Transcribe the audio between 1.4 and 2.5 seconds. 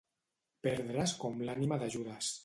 l'ànima de Judes.